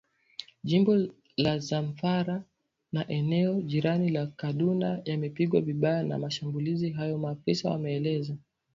[0.63, 1.07] Jimbo
[1.37, 2.43] la Zamfara
[2.91, 8.35] na eneo jirani la Kaduna yamepigwa vibaya na mashambulizi hayo maafisa wameeleza